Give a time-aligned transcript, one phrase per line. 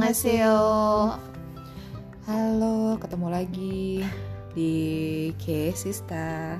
[0.00, 0.56] Annyeonghaseyo.
[2.24, 4.00] Halo, ketemu lagi
[4.56, 4.72] di
[5.36, 6.56] K Sista.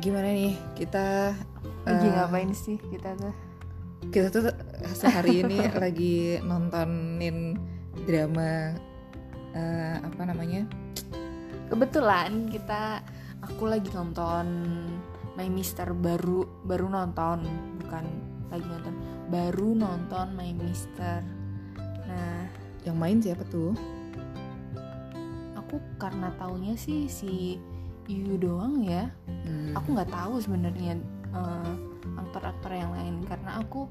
[0.00, 1.36] Gimana nih kita?
[1.84, 3.36] Lagi eh, ngapain sih kita tuh?
[4.08, 4.48] Kita tuh
[4.96, 7.52] sehari ini lagi nontonin
[8.08, 8.72] drama
[9.52, 10.64] eh, apa namanya?
[11.68, 13.04] Kebetulan kita
[13.44, 14.48] aku lagi nonton
[15.36, 17.44] My Mister baru baru nonton
[17.76, 18.94] bukan lagi nonton
[19.30, 21.22] baru nonton My Mister.
[22.06, 22.42] Nah
[22.82, 23.72] Yang main siapa tuh?
[25.54, 27.54] aku karena taunya sih si
[28.10, 29.06] Yu doang ya.
[29.46, 30.98] Hmm, Aku nggak tahu sebenarnya
[31.30, 31.72] eh,
[32.18, 33.86] aktor-aktor yang lain karena aku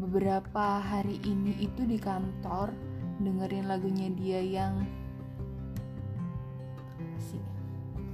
[0.00, 2.72] beberapa hari ini itu di kantor
[3.20, 4.88] dengerin lagunya dia yang
[7.20, 7.36] si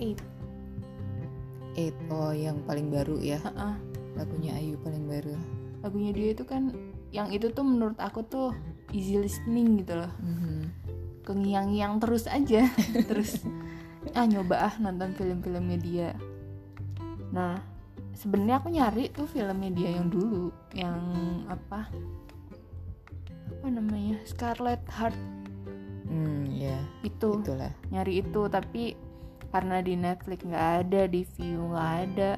[0.02, 0.18] Eight
[1.78, 1.94] Eight.
[2.10, 3.38] Oh, yang paling baru ya.
[3.46, 3.74] Heeh.
[4.14, 5.34] Lagunya Ayu paling baru.
[5.80, 6.70] lagunya dia itu kan
[7.10, 8.54] yang itu tuh menurut aku tuh
[8.90, 10.70] easy listening gitu loh Mhm.
[11.22, 12.70] kengiang-ngiang terus aja
[13.10, 13.42] terus
[14.12, 16.08] ah nyoba ah nonton film-filmnya dia
[17.30, 17.58] nah
[18.12, 21.02] sebenarnya aku nyari tuh filmnya dia yang dulu yang
[21.48, 21.90] apa
[23.50, 25.18] apa namanya Scarlet Heart
[26.04, 27.72] Hmm, ya, itu itulah.
[27.88, 28.94] nyari itu tapi
[29.48, 32.30] karena di Netflix nggak ada di view nggak ada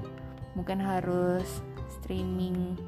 [0.55, 1.63] mungkin harus
[2.01, 2.79] streaming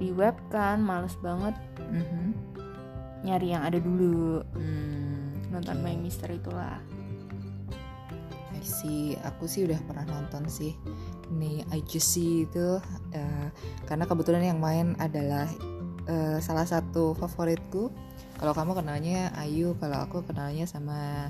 [0.00, 2.32] di web kan males banget Mhm.
[3.20, 5.84] nyari yang ada dulu Hmm, nonton oke.
[5.84, 6.80] My Mister itulah
[8.56, 9.16] I see.
[9.24, 10.76] Aku sih udah pernah nonton sih.
[11.32, 12.76] Nih I Just See itu
[13.12, 13.48] eh,
[13.88, 15.48] karena kebetulan yang main adalah
[16.04, 17.88] eh, salah satu favoritku.
[18.40, 21.28] Kalau kamu kenalnya Ayu, kalau aku kenalnya sama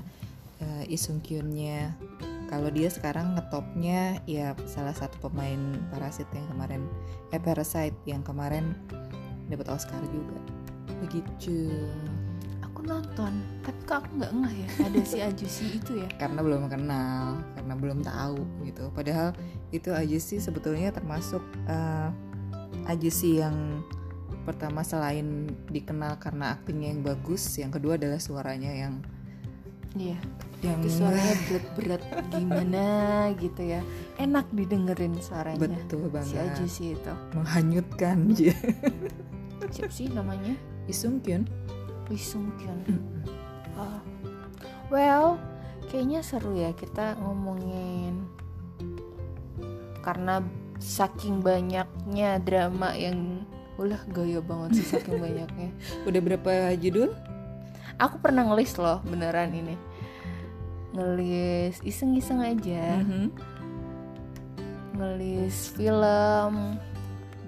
[0.63, 1.91] uh, Isung Kyunnya.
[2.51, 6.83] Kalau dia sekarang ngetopnya ya salah satu pemain Parasit yang kemarin
[7.31, 8.75] eh Parasite yang kemarin
[9.47, 10.35] dapat Oscar juga.
[10.99, 11.71] Begitu.
[12.81, 16.65] aku nonton tapi kok aku nggak ngeh ya ada si Ajusi itu ya karena belum
[16.65, 19.37] kenal karena belum tahu gitu padahal
[19.69, 22.09] itu aja sih sebetulnya termasuk uh,
[22.89, 23.85] aja sih yang
[24.49, 29.05] pertama selain dikenal karena aktingnya yang bagus yang kedua adalah suaranya yang
[29.97, 30.19] iya.
[30.61, 32.85] Yang itu suaranya berat-berat gimana
[33.41, 33.81] gitu ya.
[34.21, 35.57] Enak didengerin suaranya.
[35.57, 36.43] Betul si banget.
[36.53, 37.13] Ajusi itu.
[37.33, 38.17] Menghanyutkan.
[39.73, 40.53] Siapa sih namanya?
[40.85, 41.47] Isung Kyun.
[42.11, 42.81] Lee Sung Kyun.
[43.79, 44.03] Oh.
[44.91, 45.39] well
[45.87, 48.27] kayaknya seru ya kita ngomongin
[50.03, 50.43] karena
[50.77, 53.47] saking banyaknya drama yang
[53.79, 55.71] ulah gaya banget sih saking banyaknya.
[56.03, 57.15] Udah berapa judul
[57.97, 59.75] aku pernah ngelis loh beneran ini.
[60.95, 63.01] Ngelis iseng-iseng aja.
[63.01, 63.25] Mhm.
[64.91, 66.77] ngelis film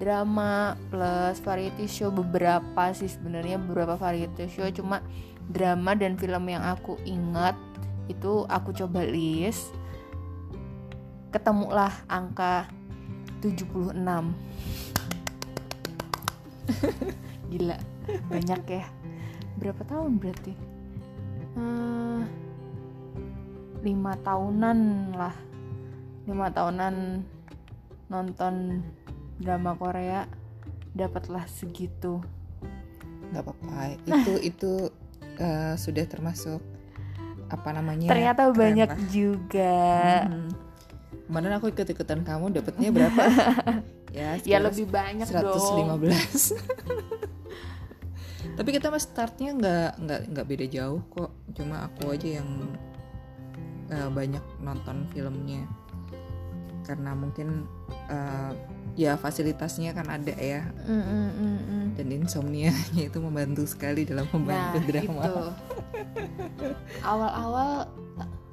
[0.02, 4.66] drama plus variety show beberapa sih sebenarnya beberapa variety show.
[4.74, 4.98] Cuma
[5.46, 7.54] drama dan film yang aku ingat
[8.10, 9.70] itu aku coba list.
[11.30, 12.66] Ketemulah angka
[13.44, 13.92] 76
[17.52, 17.76] gila
[18.32, 18.84] banyak ya
[19.58, 20.74] berapa tahun berarti
[21.54, 22.20] Eh,
[23.86, 24.78] lima tahunan
[25.14, 25.34] lah
[26.26, 27.22] lima tahunan
[28.10, 28.82] nonton
[29.38, 30.26] drama Korea
[30.98, 32.18] dapatlah segitu
[33.30, 34.72] nggak apa-apa itu itu
[35.38, 36.58] uh, sudah termasuk
[37.52, 39.06] apa namanya ternyata keren banyak lah.
[39.10, 39.78] juga
[40.26, 40.50] Mhm.
[41.24, 43.22] Kemarin aku ikut-ikutan kamu dapatnya berapa?
[44.18, 46.52] ya, ya lebih banyak dong 115.
[48.54, 51.30] Tapi kita mas startnya nggak nggak nggak beda jauh kok.
[51.58, 52.48] Cuma aku aja yang
[53.90, 55.66] eh, banyak nonton filmnya.
[56.84, 57.66] Karena mungkin
[58.08, 58.52] eh,
[58.94, 61.84] ya fasilitasnya kan ada ya Mm, mm, mm, mm.
[61.98, 65.22] dan insomnia-nya itu membantu sekali dalam nah membantu drama.
[65.26, 65.44] itu
[67.02, 67.90] awal-awal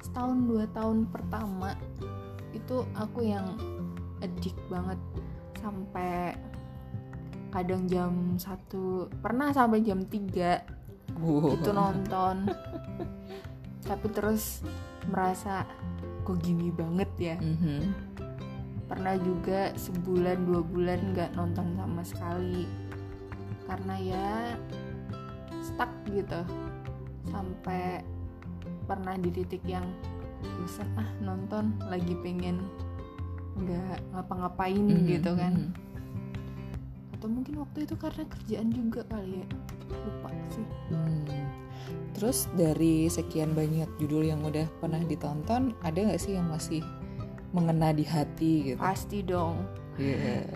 [0.02, 1.78] setahun dua tahun pertama
[2.50, 3.54] itu aku yang
[4.18, 4.98] addict banget
[5.62, 6.34] sampai
[7.52, 10.80] kadang jam satu pernah sampai jam 3
[11.12, 11.54] Wow.
[11.54, 12.48] itu nonton
[13.84, 14.64] tapi terus
[15.04, 15.68] merasa
[16.22, 17.80] kok gini banget ya Mhm.
[18.88, 22.64] pernah juga sebulan dua bulan nggak nonton sama sekali
[23.64, 24.28] karena ya
[25.60, 26.40] stuck gitu
[27.28, 28.00] sampai
[28.84, 29.84] pernah di titik yang
[30.58, 32.64] bosan ah nonton lagi pengen
[33.54, 35.91] nggak ngapa-ngapain Mhm, gitu kan mhm.
[37.22, 39.46] Atau mungkin waktu itu karena kerjaan juga kali ya
[39.94, 41.22] lupa sih Hmm.
[42.18, 46.82] Terus dari sekian banyak judul yang udah pernah ditonton, ada nggak sih yang masih
[47.54, 48.78] mengena di hati gitu?
[48.82, 49.62] pasti dong
[49.96, 50.50] Iya.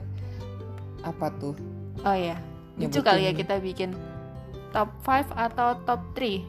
[1.06, 1.54] Apa tuh?
[2.02, 2.34] oh ya
[2.76, 3.94] lucu kali ya kita bikin
[4.74, 6.44] top 5 atau top 3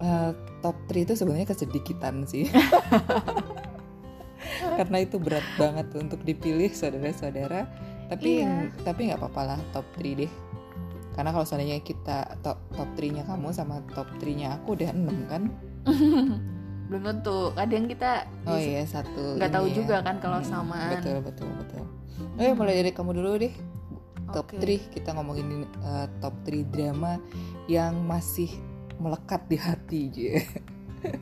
[0.00, 0.32] uh,
[0.62, 2.48] top 3 itu sebenarnya kesedikitan sih
[4.80, 7.68] karena itu berat banget untuk dipilih saudara-saudara
[8.06, 8.70] tapi Iya.
[8.82, 10.32] tapi nggak apa-apa lah top 3 deh
[11.12, 14.90] karena kalau seandainya kita top top 3 nya kamu sama top 3 nya aku udah
[14.90, 15.42] 6 kan
[16.86, 18.10] belum tentu kadang kita
[18.44, 19.74] oh iya satu nggak tahu ya.
[19.74, 20.90] juga kan kalau Hmm, samaan.
[20.94, 21.82] betul betul betul
[22.36, 23.54] eh mulai dari kamu dulu deh
[24.28, 24.78] top Oke.
[24.82, 25.48] 3 kita ngomongin
[25.80, 27.18] uh, top 3 drama
[27.66, 28.50] yang masih
[28.96, 30.32] melekat di hati je.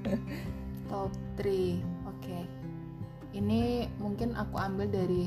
[0.87, 2.39] top 3 oke
[3.33, 3.63] ini
[3.97, 5.27] mungkin aku ambil dari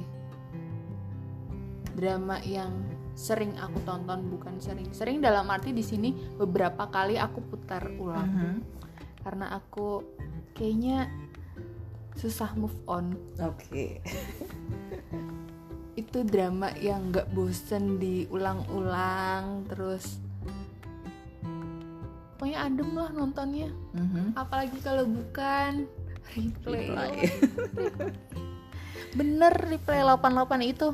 [1.97, 2.69] drama yang
[3.17, 8.29] sering aku tonton bukan sering sering dalam arti di sini beberapa kali aku putar ulang
[8.29, 8.55] Mhm.
[9.25, 10.05] karena aku
[10.53, 11.09] kayaknya
[12.13, 13.97] susah move on Oke.
[16.01, 20.21] itu drama yang nggak bosen diulang-ulang terus
[22.37, 24.37] pokoknya adem lah nontonnya Mhm.
[24.37, 25.89] apalagi kalau bukan
[26.37, 27.17] replay, Replay.
[29.17, 30.93] bener replay 88 itu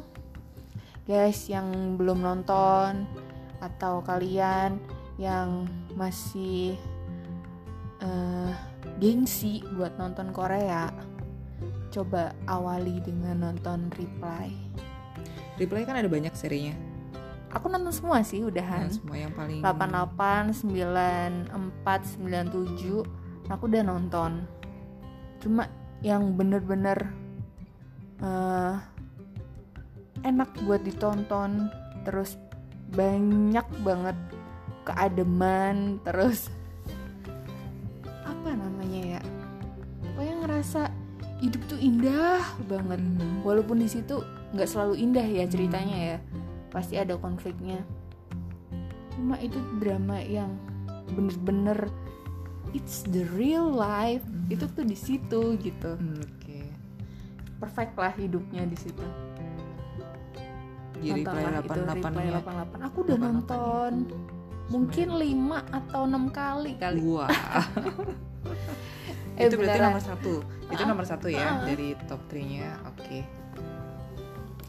[1.03, 3.03] guys yang belum nonton
[3.59, 4.79] atau kalian
[5.19, 6.75] yang masih
[7.99, 8.51] eh,
[8.99, 10.91] gengsi buat nonton Korea
[11.93, 14.49] coba awali dengan nonton reply.
[15.61, 16.73] Replay kan ada banyak serinya.
[17.53, 20.57] aku nonton semua sih Nah, udahan semua yang paling 88,
[21.53, 21.53] 94,
[22.17, 24.49] 97 aku udah nonton.
[25.37, 25.69] Cuma
[26.01, 27.13] yang bener-bener
[28.25, 28.73] eh,
[30.23, 31.67] enak buat ditonton
[32.07, 32.39] terus
[32.95, 34.17] banyak banget
[34.83, 36.51] keademan terus
[38.31, 39.21] apa namanya ya
[40.03, 40.81] pokoknya ngerasa
[41.43, 42.39] hidup tuh indah
[42.71, 43.03] banget.
[43.43, 44.23] Walaupun di situ
[44.55, 46.17] nggak selalu indah ya ceritanya ya
[46.71, 47.83] pasti ada konfliknya.
[49.13, 50.55] Cuma itu drama yang
[51.11, 51.91] bener-bener
[52.71, 55.99] it's the real life itu tuh di situ gitu.
[55.99, 56.63] Oke.
[57.59, 59.07] perfect lah hidupnya di situ
[61.03, 62.39] Di Replay Nontonlah itu, 88 Replay nya.
[62.39, 63.27] 88 aku udah 88 -nya.
[63.27, 63.91] nonton
[64.63, 67.27] mungkin 5 atau 6 kali kali Wah,
[69.37, 69.91] eh itu berarti beneran.
[69.91, 70.33] nomor satu.
[70.65, 72.69] Itu nomor satu ya dari top 3-nya.
[72.89, 73.21] Oke.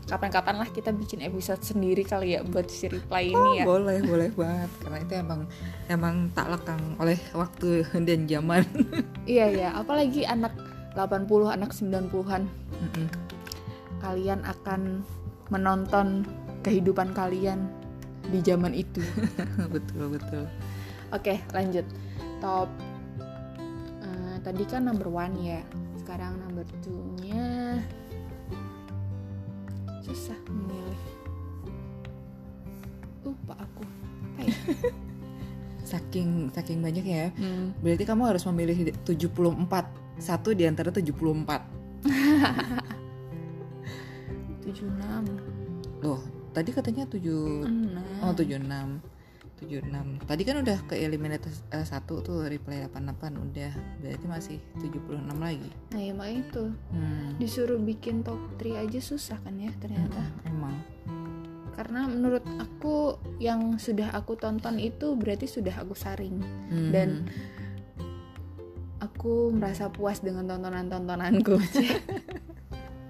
[0.04, 4.04] kapan-kapan lah kita bikin episode sendiri kali ya buat si reply ini Oh, ya boleh,
[4.04, 4.70] boleh banget.
[4.76, 5.40] Karena itu emang
[5.88, 8.68] emang tak lekang oleh waktu dan zaman.
[9.24, 10.52] iya ya apalagi anak
[10.92, 13.08] 80 anak 90-an Mm-mm.
[13.98, 15.00] kalian akan
[15.52, 16.24] menonton
[16.64, 17.68] kehidupan kalian
[18.32, 19.04] di zaman itu.
[19.74, 20.44] betul, betul.
[21.12, 21.84] Oke, lanjut.
[22.40, 22.68] Top
[24.00, 25.60] eh, tadi kan number one ya.
[26.00, 27.80] Sekarang number two-nya
[30.04, 31.00] susah memilih.
[33.24, 33.84] Lupa aku.
[34.40, 34.52] Ya?
[35.90, 37.28] Saking saking banyak ya.
[37.36, 39.84] Hmm, Berarti kamu harus memilih 74.
[40.16, 41.04] Satu di antara 74.
[44.64, 46.00] 76.
[46.00, 46.20] Loh,
[46.56, 48.24] tadi katanya 7 6.
[48.24, 49.14] Oh 76
[49.54, 53.72] 76 Tadi kan udah ke eliminate eh, satu tuh replay 88 udah
[54.02, 56.64] Berarti masih 76 lagi Nah, ya makanya itu.
[56.90, 57.28] hmm.
[57.38, 60.20] Disuruh bikin top 3 aja susah kan ya ternyata.
[60.20, 60.76] Mm, Emang
[61.74, 66.38] Karena menurut aku yang sudah aku tonton itu berarti sudah aku saring.
[66.70, 66.90] Hmm.
[66.94, 67.08] Dan
[69.02, 71.58] aku merasa puas dengan tontonan-tontonanku.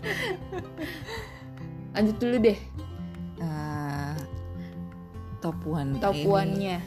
[1.95, 2.59] Lanjut dulu deh
[3.39, 4.15] Ah,
[5.39, 6.81] Top one top one-nya.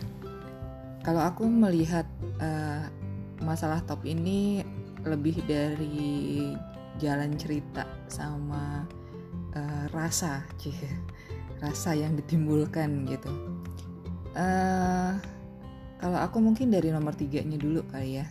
[1.05, 2.03] Kalau aku melihat
[2.41, 2.83] eh,
[3.39, 4.65] masalah top ini
[5.05, 6.51] lebih dari
[6.97, 8.83] jalan cerita sama
[9.53, 10.73] eh, rasa, cie,
[11.61, 13.29] rasa yang ditimbulkan gitu.
[14.33, 15.13] eh
[15.97, 18.25] kalau aku mungkin dari nomor tiganya dulu kali ya.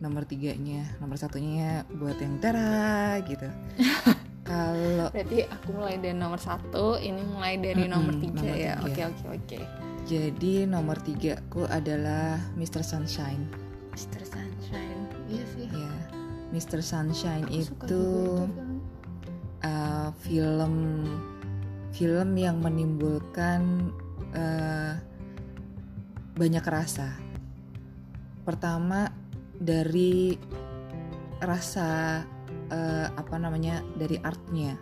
[0.00, 3.46] Nomor tiganya, nomor satunya buat yang tara gitu.
[4.50, 8.74] Kalau Berarti aku mulai dari nomor satu, ini mulai dari Mm-mm, nomor tiga nomor ya.
[8.74, 8.84] tiga.
[8.84, 9.58] Oke oke oke.
[10.02, 12.82] jadi nomor tigaku adalah Mr.
[12.82, 13.46] Sunshine.
[13.94, 14.26] Mr.
[14.26, 15.06] Sunshine.
[15.30, 15.66] Iya sih.
[15.70, 15.92] Ya,
[16.50, 16.82] Mr.
[16.82, 18.02] Sunshine Aku itu itu
[18.50, 18.82] film.
[19.62, 20.74] uh, film
[21.90, 23.94] film yang menimbulkan
[24.34, 24.98] uh,
[26.34, 27.14] banyak rasa.
[28.42, 29.14] Pertama
[29.54, 30.34] dari
[31.38, 32.22] rasa
[32.70, 34.78] uh, apa namanya dari artnya.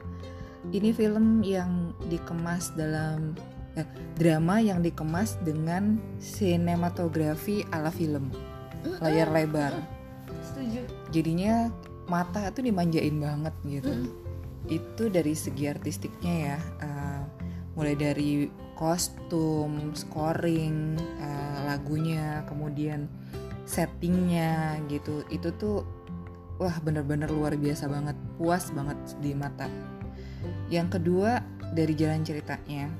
[0.68, 3.32] Ini film yang dikemas dalam
[3.78, 3.86] eh,
[4.18, 8.28] drama yang dikemas dengan sinematografi ala film
[9.02, 9.74] layar lebar.
[10.44, 10.84] Setuju.
[11.10, 11.72] Jadinya
[12.08, 14.08] mata tuh dimanjain banget gitu Mm.
[14.68, 17.22] itu dari segi artistiknya ya uh,
[17.78, 23.06] mulai dari kostum, scoring, uh, lagunya, kemudian
[23.66, 25.22] settingnya gitu.
[25.30, 25.86] Itu tuh
[26.58, 29.70] wah bener-bener luar biasa banget, puas banget di mata.
[30.68, 31.40] Yang kedua
[31.72, 32.90] dari jalan ceritanya.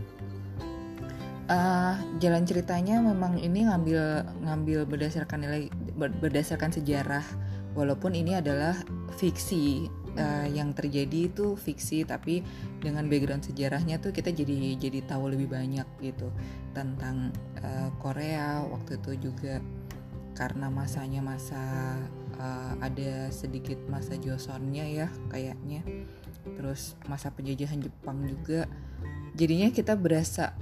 [1.48, 7.24] Uh, jalan ceritanya memang ini ngambil ngambil berdasarkan nilai berdasarkan sejarah
[7.72, 8.76] walaupun ini adalah
[9.16, 9.88] fiksi
[10.20, 12.44] uh, yang terjadi itu fiksi tapi
[12.84, 16.28] dengan background sejarahnya tuh kita jadi jadi tahu lebih banyak gitu
[16.76, 17.32] tentang
[17.64, 19.64] uh, Korea waktu itu juga
[20.36, 21.96] karena masanya masa
[22.38, 25.82] uh, ada sedikit masa Joseonnya ya kayaknya.
[26.56, 28.70] Terus masa penjajahan Jepang juga.
[29.36, 30.56] Jadinya kita berasa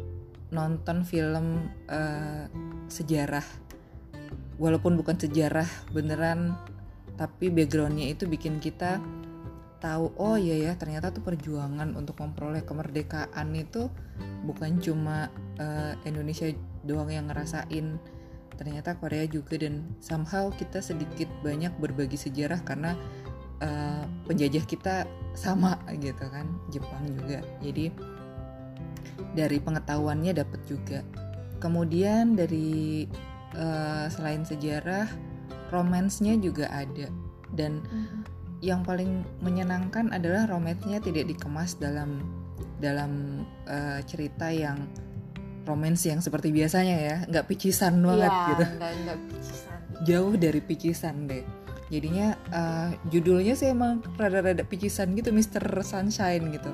[0.51, 2.51] nonton film uh,
[2.91, 3.45] sejarah.
[4.57, 6.57] Walaupun bukan sejarah beneran
[7.17, 9.01] tapi backgroundnya itu bikin kita
[9.81, 13.93] tahu oh iya ya ternyata tuh perjuangan untuk memperoleh kemerdekaan itu
[14.45, 15.29] bukan cuma
[15.61, 16.49] uh, Indonesia
[16.85, 18.01] doang yang ngerasain
[18.55, 22.95] ternyata Korea juga dan somehow kita sedikit banyak berbagi sejarah karena
[23.61, 24.95] uh, penjajah kita
[25.37, 27.45] sama gitu kan Jepang juga.
[27.61, 27.93] Jadi
[29.37, 31.01] dari pengetahuannya dapat juga.
[31.61, 33.05] Kemudian dari
[33.57, 35.09] uh, selain sejarah
[35.73, 37.09] romansnya juga ada.
[37.53, 38.21] Dan mm-hmm.
[38.65, 42.25] yang paling menyenangkan adalah romansnya tidak dikemas dalam
[42.81, 44.85] dalam uh, cerita yang
[45.67, 47.17] romans yang seperti biasanya ya.
[47.27, 48.65] Nggak picisan banget ya, gitu.
[48.65, 49.79] enggak, enggak picisan.
[50.07, 51.45] jauh dari picisan deh.
[51.87, 55.63] Jadinya uh, judulnya sih emang rada-rada picisan gitu Mr.
[55.83, 56.71] Sunshine gitu.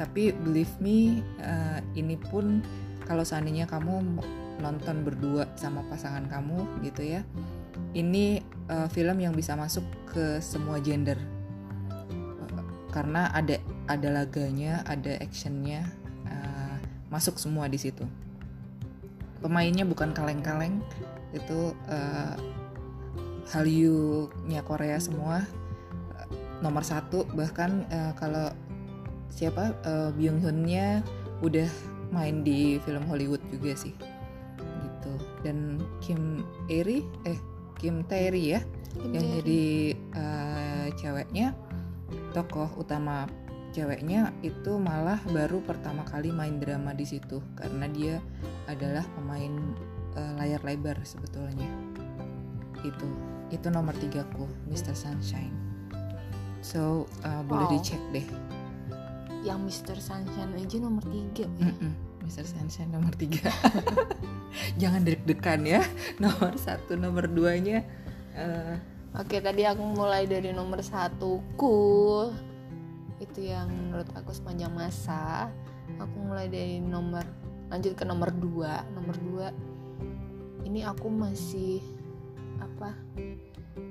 [0.00, 2.64] Tapi believe me uh, ini pun
[3.04, 4.20] kalau seandainya kamu
[4.60, 7.26] nonton berdua sama pasangan kamu gitu ya
[7.92, 8.40] ini
[8.72, 11.16] uh, film yang bisa masuk ke semua gender.
[11.90, 15.88] Uh, karena ada ada laganya ada actionnya
[16.28, 16.76] uh,
[17.12, 18.04] masuk semua di situ
[19.42, 20.78] pemainnya bukan kaleng-kaleng.
[21.34, 22.38] Itu uh,
[23.50, 25.42] Hallyu-nya Korea semua
[26.14, 26.26] uh,
[26.62, 27.26] nomor satu.
[27.34, 28.54] Bahkan uh, kalau
[29.28, 31.02] siapa uh, Byung Hun-nya
[31.42, 31.68] udah
[32.14, 33.92] main di film Hollywood juga sih.
[34.62, 35.12] Gitu.
[35.42, 37.40] Dan Kim Eri eh
[37.82, 38.60] Kim Tae-ri ya
[38.94, 39.64] Kim yang jadi
[40.14, 41.56] uh, ceweknya
[42.30, 43.26] tokoh utama
[43.72, 48.16] ceweknya itu malah baru pertama kali main drama di situ karena dia
[48.68, 49.52] adalah pemain
[50.14, 51.68] uh, layar lebar sebetulnya
[52.84, 53.08] itu
[53.48, 54.92] itu nomor tiga ku Mr.
[54.92, 55.56] Sunshine
[56.60, 57.48] so uh, wow.
[57.48, 58.26] boleh dicek deh
[59.42, 59.98] yang Mr.
[59.98, 61.92] Sunshine aja nomor tiga ya mm -mm.
[62.28, 62.44] Mr.
[62.46, 63.48] Sunshine nomor tiga
[64.80, 65.80] jangan deg-degan ya
[66.22, 67.82] nomor satu nomor duanya
[68.36, 68.76] uh,
[69.16, 72.28] oke tadi aku mulai dari nomor satu ku
[73.22, 75.46] itu yang menurut aku sepanjang masa
[76.02, 77.22] aku mulai dari nomor
[77.70, 78.82] lanjut ke nomor dua.
[78.92, 79.46] Nomor dua
[80.66, 81.78] ini aku masih
[82.58, 82.94] apa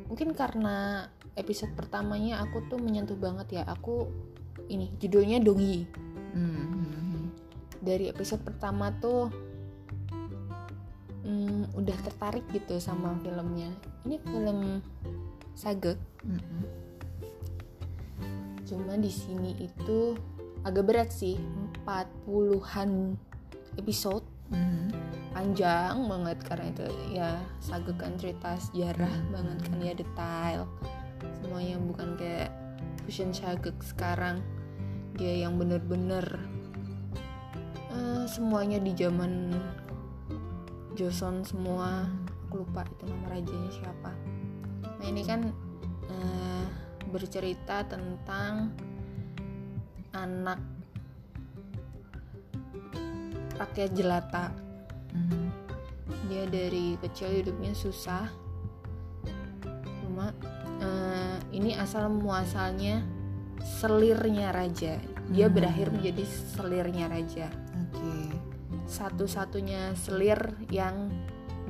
[0.08, 1.08] mungkin karena
[1.40, 3.64] episode pertamanya aku tuh menyentuh banget ya.
[3.72, 4.12] Aku
[4.68, 5.88] ini judulnya Dongi.
[6.36, 7.32] Hmm.
[7.82, 9.32] Dari episode pertama tuh
[11.26, 13.72] hmm, udah tertarik gitu sama filmnya.
[14.06, 14.84] Ini film
[15.56, 16.81] sagek mm-hmm.
[18.72, 20.16] Cuma di sini itu
[20.64, 21.36] agak berat sih
[21.84, 23.20] 40-an
[23.76, 24.24] episode.
[24.52, 24.92] Mm-hmm.
[25.32, 26.84] panjang banget karena itu
[27.16, 29.32] ya sagek kan cerita sejarah mm-hmm.
[29.32, 30.62] banget kan ya detail.
[31.40, 32.52] Semuanya bukan kayak
[33.08, 34.44] fusion sagek sekarang.
[35.16, 36.24] Dia yang bener-bener
[38.32, 39.52] semuanya di zaman
[40.96, 42.08] Joseon semua.
[42.48, 44.12] Aku lupa itu nama rajanya siapa.
[45.00, 45.52] Nah ini kan
[46.08, 46.51] uh,
[47.12, 48.72] bercerita tentang
[50.16, 50.60] anak
[53.60, 54.56] rakyat jelata
[55.14, 55.46] mm-hmm.
[56.32, 58.32] dia dari kecil hidupnya susah
[60.02, 60.34] cuma
[60.82, 63.04] uh, ini asal muasalnya
[63.62, 64.98] selirnya raja
[65.30, 65.54] dia mm-hmm.
[65.54, 67.52] berakhir menjadi selirnya raja
[68.92, 70.36] satu-satunya selir
[70.68, 71.08] yang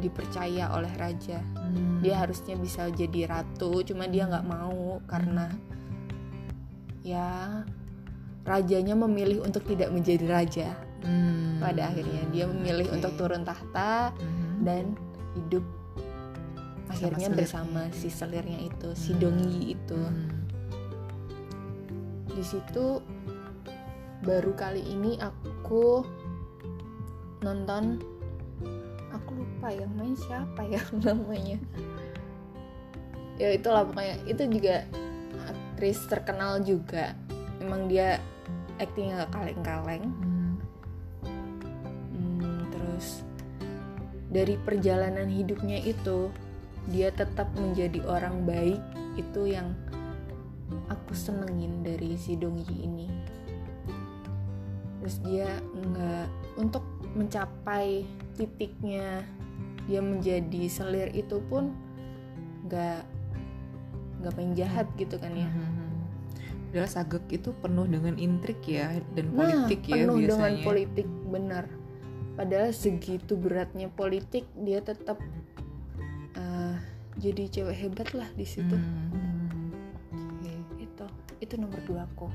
[0.02, 1.61] dipercaya oleh raja hmm.
[2.02, 5.54] Dia harusnya bisa jadi ratu cuma dia nggak mau karena
[7.06, 7.62] ya
[8.42, 10.70] rajanya memilih untuk tidak menjadi raja
[11.06, 11.62] hmm.
[11.62, 12.96] pada akhirnya dia memilih okay.
[12.98, 14.66] untuk turun tahta hmm.
[14.66, 14.98] dan
[15.38, 15.66] hidup
[16.90, 17.40] akhirnya selir.
[17.46, 18.98] bersama si selirnya itu hmm.
[18.98, 20.30] si dongi itu hmm.
[22.34, 22.86] di situ
[24.22, 26.06] baru kali ini aku
[27.42, 27.98] nonton
[29.10, 31.58] aku lupa yang main siapa ya namanya
[33.42, 34.22] ya itulah pokoknya.
[34.30, 34.86] Itu juga
[35.50, 37.18] aktris terkenal juga.
[37.58, 38.22] Emang dia
[38.78, 40.06] aktingnya kaleng-kaleng.
[40.06, 40.30] Hmm.
[42.70, 43.26] terus
[44.30, 46.30] dari perjalanan hidupnya itu
[46.94, 48.82] dia tetap menjadi orang baik.
[49.18, 49.74] Itu yang
[50.88, 53.10] aku senengin dari si Dongyi ini.
[55.02, 56.28] Terus dia nggak
[56.62, 56.86] untuk
[57.18, 58.06] mencapai
[58.38, 59.26] titiknya
[59.90, 61.74] dia menjadi selir itu pun
[62.70, 63.04] nggak
[64.22, 65.50] nggak pengen jahat gitu kan ya
[66.72, 70.32] Padahal Sagek itu penuh dengan intrik ya dan nah politik ya penuh biasanya.
[70.32, 71.66] dengan politik benar
[72.32, 75.20] padahal segitu beratnya politik dia tetap
[76.34, 76.76] eh,
[77.18, 79.68] jadi cewek hebat lah di situ Hmm.
[80.16, 80.54] Oke.
[80.80, 81.06] itu
[81.40, 82.32] itu nomor dua aku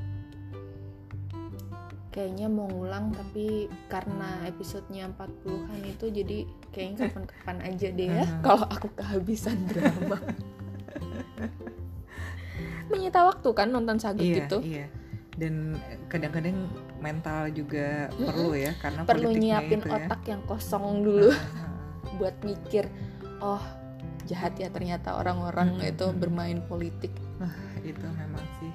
[2.11, 6.39] kayaknya mau ngulang tapi karena episodenya 40-an itu jadi
[6.73, 8.41] kayaknya kapan-kapan aja deh ya Hmm.
[8.43, 10.21] kalau aku kehabisan drama
[12.89, 14.87] menyita waktu kan nonton sagit Iya, gitu iya.
[15.37, 15.77] Dan
[16.09, 16.57] kadang-kadang
[16.97, 18.25] mental juga Mm-mm.
[18.25, 19.97] perlu ya karena perlu nyiapin itu ya.
[20.01, 21.29] otak yang kosong dulu
[22.19, 22.89] buat mikir
[23.39, 23.61] oh
[24.25, 25.91] jahat ya ternyata orang-orang Mm-mm.
[25.93, 27.13] itu bermain politik
[27.85, 28.73] itu memang sih.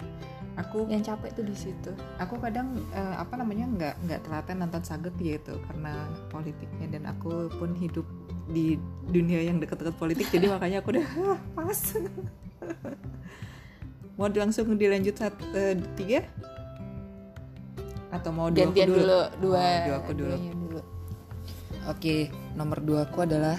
[0.53, 4.83] Aku yang capek tuh di situ aku kadang eh, apa namanya nggak nggak telaten nonton
[4.83, 5.93] Sagek ya itu karena
[6.29, 8.05] politiknya dan aku pun hidup
[8.47, 8.75] di
[9.09, 11.79] dunia yang deket-deket politik jadi makanya aku udah "Ah, pas
[14.21, 16.21] mau langsung dilanjut satu eh, tiga
[18.13, 20.35] atau mau dua aku gantian dulu, dua Oh, dua aku dulu.
[20.37, 20.81] dulu
[21.89, 22.15] oke
[22.53, 23.57] nomor dua aku adalah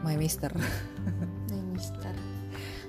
[0.00, 0.48] My Mister
[1.52, 2.14] Nah, Mister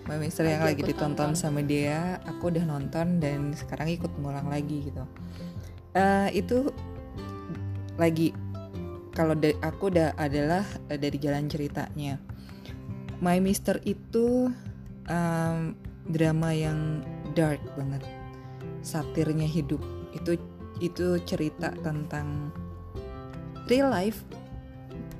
[0.07, 1.39] My Mister yang Lagi ditonton tonton.
[1.39, 5.03] sama dia, aku udah nonton dan sekarang ikut ngulang lagi gitu.
[5.95, 6.71] Eh, itu
[7.95, 8.35] lagi
[9.15, 9.31] kalau
[9.63, 12.19] aku udah adalah eh, dari jalan ceritanya.
[13.23, 14.51] My Mister itu
[15.07, 15.71] em,
[16.09, 17.03] drama yang
[17.37, 18.03] dark banget,
[18.83, 19.79] satirnya hidup.
[20.11, 20.37] Itu
[20.83, 22.51] itu cerita tentang
[23.71, 24.23] real life.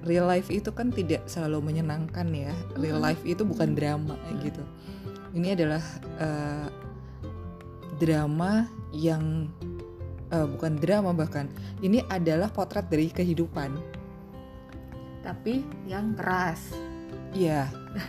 [0.04, 2.52] Real life itu kan tidak selalu menyenangkan ya.
[2.76, 4.60] Real life itu bukan drama gitu.
[5.32, 5.84] Ini adalah
[6.20, 6.68] eh,
[7.98, 9.48] drama yang
[10.28, 11.48] eh, bukan drama bahkan.
[11.80, 14.02] Ini adalah potret dari kehidupan.
[15.24, 16.76] tapi yang keras
[17.34, 17.66] Iya,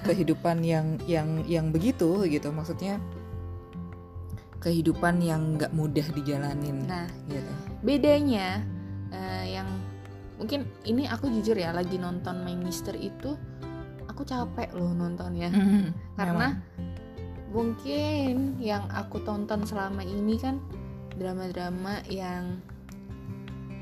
[0.09, 2.49] kehidupan yang yang yang begitu gitu.
[2.51, 3.01] Maksudnya
[4.65, 7.53] kehidupan yang nggak mudah dijalanin nah gitu.
[7.85, 8.65] bedanya
[9.13, 9.69] eh, yang
[10.41, 13.37] mungkin ini aku jujur ya lagi nonton My Mister itu
[14.09, 15.53] aku capek loh nontonnya
[16.19, 16.65] karena
[17.53, 20.59] mungkin yang aku tonton selama ini kan
[21.15, 22.59] drama-drama yang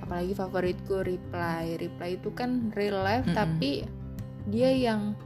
[0.04, 3.38] apalagi favoritku Reply Reply itu kan real life Mm-mm.
[3.38, 3.86] tapi
[4.50, 5.16] dia yang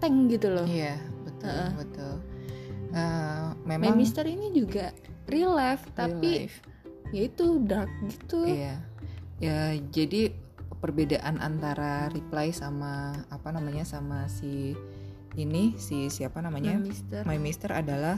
[0.00, 0.96] enteng gitu loh Iya,
[1.28, 1.70] betul, Heeh.
[1.76, 2.14] betul.
[2.90, 4.96] Eh, My memang Mister ini juga
[5.28, 6.56] real life real tapi life.
[7.12, 8.80] ya itu dark gitu Iya.
[9.40, 10.32] Ya, jadi
[10.80, 14.72] perbedaan antara reply sama apa namanya sama si
[15.36, 16.80] ini si siapa My namanya?
[16.80, 18.16] Mister My Mister adalah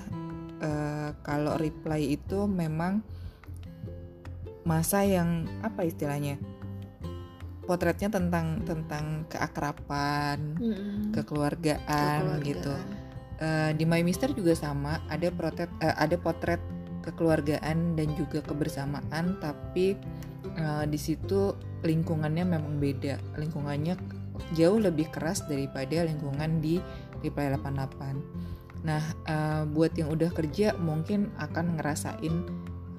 [0.63, 3.03] eh, kalau reply itu memang
[4.63, 6.39] masa yang apa istilahnya?
[7.73, 11.17] Potretnya tentang tentang keakraban, Mm-mm.
[11.17, 12.45] kekeluargaan, Kekeluargaan.
[12.45, 12.75] gitu.
[13.41, 16.61] Eh, di My Mister juga sama, ada potret eh, ada potret
[17.01, 19.97] kekeluargaan dan juga kebersamaan, tapi
[20.53, 23.17] eh, di situ lingkungannya memang beda.
[23.41, 23.97] Lingkungannya
[24.53, 26.77] jauh lebih keras daripada lingkungan di
[27.25, 28.85] Reply 88.
[28.85, 32.35] Nah, eh, buat yang udah kerja mungkin akan ngerasain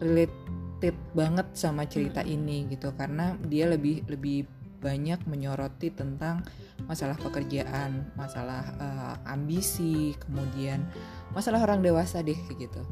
[0.02, 4.44] related banget sama cerita ini gitu karena dia lebih lebih
[4.84, 6.44] banyak menyoroti tentang
[6.84, 10.84] masalah pekerjaan, masalah eh, ambisi, kemudian
[11.32, 12.84] masalah orang dewasa deh kayak gitu.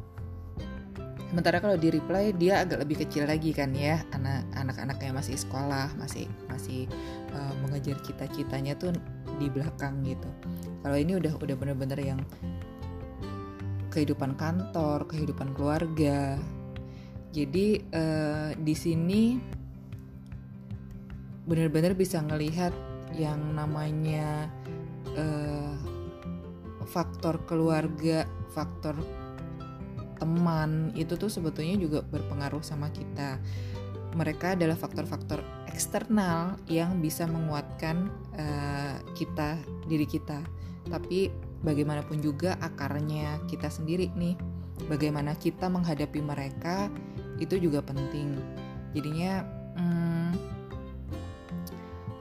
[1.31, 5.91] Sementara kalau di reply dia agak lebih kecil lagi kan ya, anak anak-anaknya masih sekolah,
[5.99, 6.87] masih masih
[7.35, 8.95] eh, mengejar cita-citanya tuh
[9.35, 10.27] di belakang gitu.
[10.83, 12.19] Kalau ini udah udah bener-bener yang
[13.91, 16.39] kehidupan kantor, kehidupan keluarga.
[17.31, 19.39] Jadi eh, di sini
[21.45, 22.73] bener-bener bisa ngelihat
[23.17, 24.47] yang namanya
[25.17, 25.75] eh,
[26.87, 28.95] faktor keluarga, faktor
[30.21, 33.41] teman itu tuh sebetulnya juga berpengaruh sama kita.
[34.11, 35.39] Mereka adalah faktor-faktor
[35.71, 40.43] eksternal yang bisa menguatkan eh, kita, diri kita.
[40.91, 41.31] Tapi
[41.65, 44.35] bagaimanapun juga akarnya kita sendiri nih.
[44.89, 46.89] Bagaimana kita menghadapi mereka
[47.37, 48.37] itu juga penting.
[48.91, 49.60] Jadinya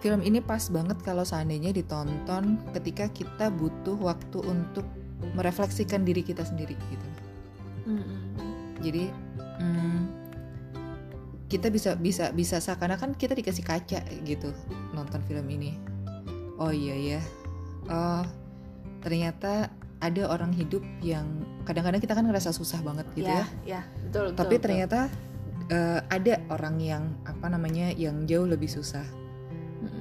[0.00, 4.84] film ini pas banget kalau seandainya ditonton ketika kita butuh waktu untuk
[5.36, 7.08] merefleksikan diri kita sendiri gitu.
[7.84, 8.18] Mm-mm.
[8.80, 9.12] Jadi
[9.60, 10.20] hmm,
[11.50, 14.54] kita bisa bisa bisa seakan-akan kita dikasih kaca gitu
[14.94, 15.74] nonton film ini
[16.62, 17.22] oh iya ya
[17.90, 18.22] oh
[19.02, 19.66] ternyata
[20.00, 21.26] ada orang hidup yang
[21.66, 24.98] kadang-kadang kita kan ngerasa susah banget gitu ya, ya betul tapi betul, ternyata
[25.68, 29.19] eh, ada orang yang apa namanya yang jauh lebih susah betul.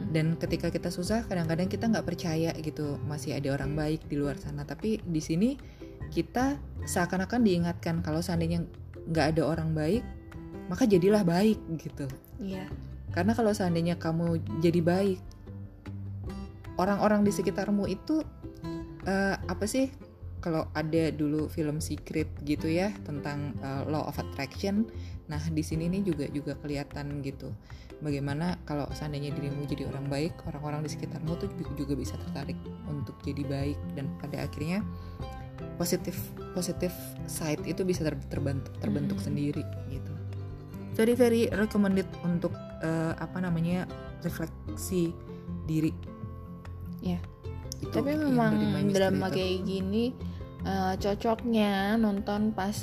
[0.09, 4.37] Dan ketika kita susah kadang-kadang kita nggak percaya gitu masih ada orang baik di luar
[4.41, 4.65] sana.
[4.65, 5.53] Tapi di sini
[6.09, 8.65] kita seakan-akan diingatkan kalau seandainya
[9.09, 10.01] nggak ada orang baik
[10.69, 12.05] maka jadilah baik gitu.
[12.41, 12.69] Iya.
[13.09, 15.19] Karena kalau seandainya kamu jadi baik
[16.79, 18.23] orang-orang di sekitarmu itu
[19.03, 19.91] eh, apa sih
[20.39, 24.87] kalau ada dulu film Secret gitu ya tentang eh, law of attraction
[25.27, 27.51] nah di sini nih juga juga kelihatan gitu
[27.99, 32.55] bagaimana kalau seandainya dirimu jadi orang baik orang-orang di sekitarmu tuh juga- bisa tertarik
[32.87, 34.83] untuk jadi baik dan pada akhirnya
[35.75, 36.15] positif
[36.51, 39.25] positif side itu bisa ter- terbentuk terbentuk Mhm.
[39.25, 40.11] sendiri gitu
[40.95, 43.83] very very recommended untuk eh, apa namanya
[44.21, 45.11] refleksi
[45.65, 45.91] diri
[46.99, 47.19] Iya.
[47.79, 48.59] Itu tapi memang
[48.91, 49.35] drama itu.
[49.35, 50.05] kayak gini
[50.61, 52.75] eh, cocoknya nonton pas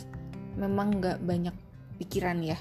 [0.57, 1.53] memang nggak banyak
[1.97, 2.57] pikiran ya.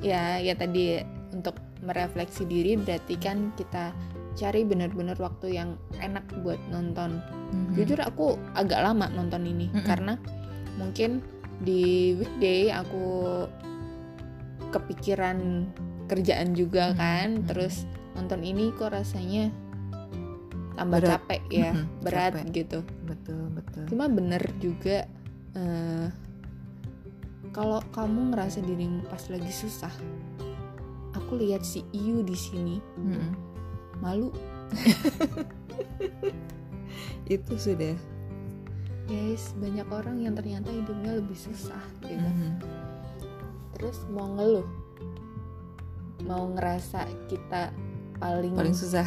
[0.00, 3.92] Ya ya tadi untuk merefleksi diri berarti kan kita
[4.34, 7.74] cari benar-benar waktu yang enak buat nonton Mhm.
[7.74, 9.82] jujur aku agak lama nonton ini Mm-mm.
[9.82, 10.14] karena
[10.76, 11.24] mungkin
[11.58, 13.34] di weekday aku
[14.70, 15.66] kepikiran
[16.06, 17.82] kerjaan juga Mm-mm, kan terus
[18.14, 19.48] nonton ini kok rasanya
[20.74, 21.10] tambah Berat.
[21.18, 22.46] capek ya Mm-mm, berat capek.
[22.54, 25.08] gitu betul betul cuma bener juga
[25.54, 26.06] eh,
[27.50, 29.92] kalau kamu ngerasa dirimu pas lagi susah
[31.12, 33.32] aku lihat si Iyu di sini Mm-mm.
[33.98, 34.30] malu
[37.26, 37.94] itu sudah
[39.04, 42.50] guys banyak orang yang ternyata hidupnya lebih susah gitu Mhm.
[43.74, 44.68] terus mau ngeluh
[46.24, 47.70] mau ngerasa kita
[48.18, 49.06] paling paling susah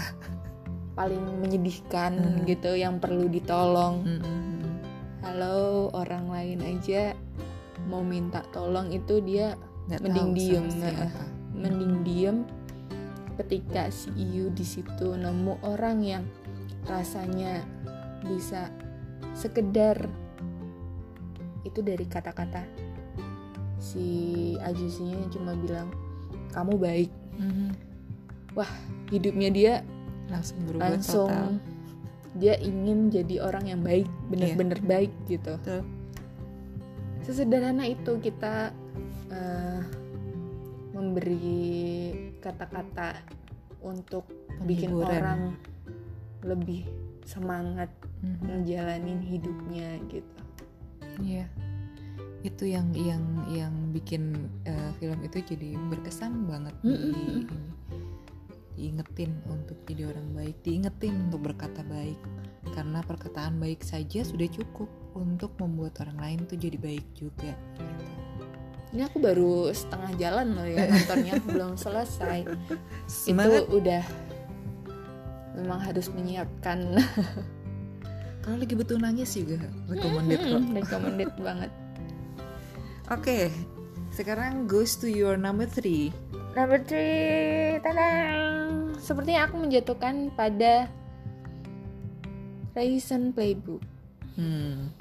[0.93, 2.43] paling menyedihkan Hmm.
[2.45, 4.61] gitu yang perlu ditolong Mm-mm.
[5.21, 7.13] halo orang lain aja
[7.91, 9.59] mau minta tolong itu dia
[9.91, 10.65] Nggak Mending tahu diem,
[11.51, 12.37] mending diem
[13.35, 16.23] ketika si Iyu di situ nemu orang yang
[16.87, 17.65] rasanya
[18.23, 18.71] bisa
[19.35, 20.07] sekedar.
[21.67, 22.63] Itu dari kata-kata
[23.81, 24.05] si
[24.61, 25.89] Ajusinya cuma bilang
[26.53, 27.11] kamu baik.
[27.41, 27.69] Mhm.
[29.11, 29.73] hidupnya dia
[30.27, 31.55] langsung berubah langsung total.
[32.35, 35.55] dia ingin jadi orang yang baik benar-benar baik gitu.
[35.59, 35.83] Betul.
[37.21, 38.73] Sesederhana itu kita
[39.29, 39.81] eh,
[40.91, 43.21] memberi kata-kata
[43.81, 44.27] untuk
[44.63, 45.17] bikin Penghiburan.
[45.17, 45.41] orang
[46.43, 46.85] lebih
[47.23, 47.89] semangat
[48.21, 48.45] Mhm.
[48.45, 50.39] ngejalanin hidupnya gitu
[51.17, 51.45] Iya.
[52.41, 54.33] Itu yang yang yang bikin
[54.65, 57.13] eh, film itu jadi berkesan banget di Mm-mm.
[57.13, 57.33] ini.
[58.81, 62.17] Diingetin untuk jadi orang baik, diingetin untuk berkata baik.
[62.73, 67.53] Karena perkataan baik saja sudah cukup untuk membuat orang lain tuh jadi baik juga.
[67.77, 68.05] Gitu.
[68.91, 72.43] ini aku baru setengah jalan loh ya nontonnya belum selesai
[73.07, 73.63] Semangat.
[73.63, 74.03] itu udah
[75.55, 76.99] memang harus menyiapkan
[78.41, 80.59] Kalau lagi butuh nangis juga recommended kok.
[80.59, 81.71] Mm, recommended banget
[83.15, 83.51] Oke,
[84.15, 86.15] sekarang goes to your number three.
[86.55, 88.70] Number three, tadang.
[89.01, 90.85] Sepertinya aku menjatuhkan pada
[92.77, 93.81] Raisin Playbook.
[94.37, 94.93] Hmm.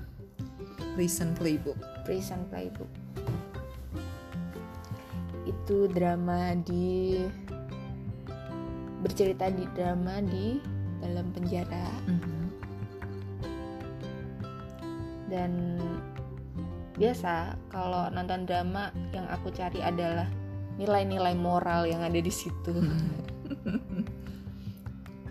[0.99, 1.79] Recent playbook.
[2.03, 2.91] Prison Playbook.
[5.47, 7.21] Itu drama di
[9.01, 10.61] bercerita di drama di
[11.01, 12.39] dalam penjara Mhm.
[15.33, 15.81] dan
[17.01, 20.29] biasa kalau nonton drama yang aku cari adalah
[20.77, 22.75] nilai-nilai moral yang ada di situ.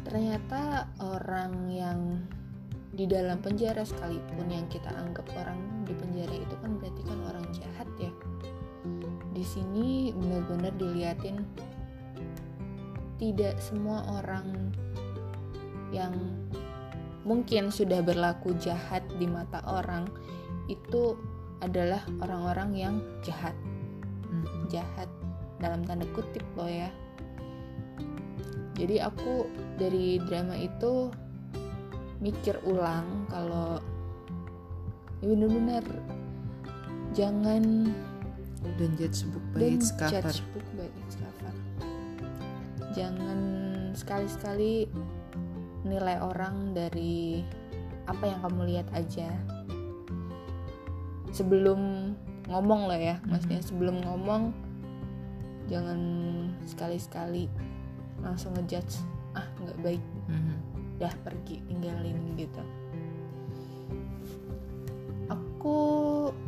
[0.08, 2.00] Ternyata orang yang
[2.90, 7.46] di dalam penjara sekalipun yang kita anggap orang di penjara itu kan berarti kan orang
[7.54, 8.12] jahat ya.
[9.32, 11.46] Di sini benar-benar diliatin
[13.22, 14.74] tidak semua orang
[15.94, 16.16] yang
[17.28, 20.10] mungkin sudah berlaku jahat di mata orang
[20.66, 21.14] itu
[21.62, 23.54] adalah orang-orang yang jahat.
[24.74, 25.12] Jahat
[25.60, 26.90] dalam tanda kutip loh ya
[28.80, 29.44] jadi aku
[29.76, 31.12] dari drama itu
[32.24, 33.84] mikir ulang kalau
[35.20, 35.84] ya bener-bener
[37.12, 37.92] jangan
[38.80, 40.20] Don't judge book by don't its cover.
[40.20, 41.54] judge book by its cover.
[42.92, 43.40] Jangan
[43.96, 44.88] sekali-sekali
[45.88, 47.40] nilai orang dari
[48.04, 49.32] apa yang kamu lihat aja.
[51.32, 52.12] Sebelum
[52.52, 54.52] ngomong lah ya maksudnya sebelum ngomong
[55.70, 56.02] jangan
[56.66, 57.46] sekali-sekali
[58.24, 59.02] langsung ngejudge
[59.38, 60.04] ah nggak baik.
[60.28, 60.56] Mhm.
[61.00, 62.60] dah pergi tinggalin gitu.
[65.32, 65.80] Aku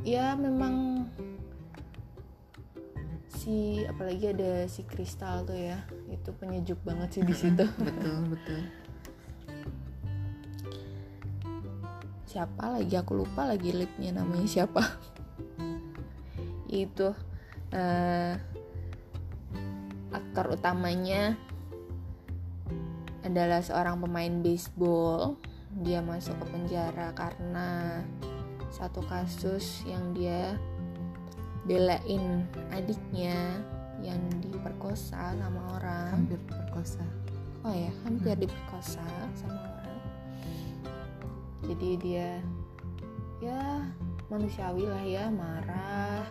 [0.04, 1.08] ya memang
[3.32, 5.80] si apalagi ada si kristal tuh ya
[6.12, 7.66] itu penyejuk banget sih di situ.
[7.88, 8.62] Betul betul.
[12.28, 12.96] Siapa lagi?
[12.96, 14.80] Aku lupa lagi leadnya namanya siapa.
[16.72, 17.12] Itu
[17.76, 18.40] eh,
[20.16, 21.36] aktor utamanya
[23.22, 25.38] adalah seorang pemain baseball
[25.80, 28.02] dia masuk ke penjara karena
[28.72, 30.60] satu kasus yang dia
[31.64, 33.62] belain adiknya
[34.02, 36.26] yang diperkosa sama orang.
[36.26, 37.06] Hampir perkosa
[37.62, 39.06] oh ya hampir diperkosa
[39.38, 40.00] sama orang.
[41.70, 42.30] Jadi dia
[43.40, 43.86] ya
[44.28, 46.26] manusiawi lah ya marah.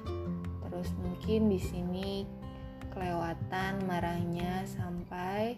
[0.66, 2.10] Terus mungkin di sini
[2.90, 5.54] kelewatan marahnya sampai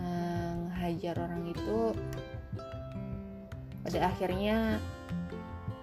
[0.00, 1.92] eh, hajar orang itu
[3.84, 4.80] pada akhirnya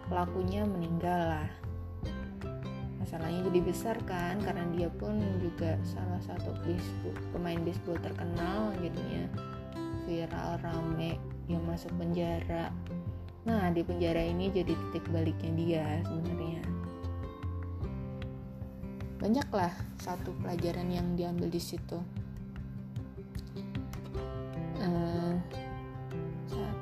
[0.08, 1.50] pelakunya meninggal lah.
[3.02, 9.24] Masalahnya jadi besar kan karena dia pun juga salah satu baseball, pemain baseball terkenal jadinya
[10.04, 11.16] viral rame
[11.48, 12.72] yang masuk penjara.
[13.48, 16.64] Nah di penjara ini jadi titik baliknya dia sebenarnya.
[19.18, 21.98] Banyaklah satu pelajaran yang diambil di situ
[24.88, 25.34] Eh,
[26.48, 26.80] sa-